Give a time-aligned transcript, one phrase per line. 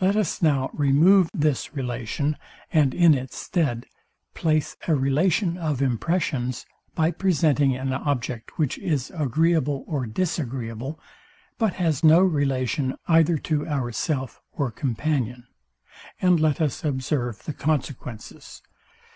[0.00, 2.36] Let us now remove this relation,
[2.72, 3.86] and in its stead
[4.34, 6.66] place a relation of impressions,
[6.96, 10.98] by presenting an object, which is agreeable or disagreeable,
[11.58, 15.46] but has no relation either to ourself or companion;
[16.20, 18.62] and let us observe the consequences.